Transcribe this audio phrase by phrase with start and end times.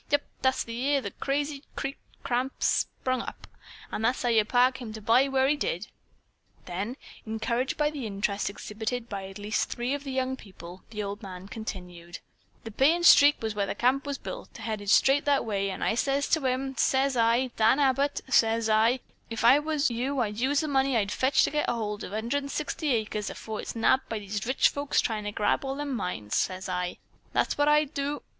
[0.09, 3.45] Yep, that's the year the Crazy Creek Camp sprung up,
[3.91, 5.89] and that's how yer pa come to buy where he did."
[6.65, 11.03] Then, encouraged by the interest exhibited by at least three of the young people, the
[11.03, 12.17] old man continued:
[12.63, 16.27] "The payin' streak, where the camp was built, headed straight that way, and I sez
[16.29, 20.67] to him, sez I 'Dan Abbott,' sez I, 'If I was you I'd use the
[20.67, 24.47] money I'd fetched to get aholt of that 160 acres afore it's nabbed by these
[24.47, 26.97] rich folks that's tryin' to grab all the mines,' sez I.
[27.33, 28.23] 'That's what I'd do.'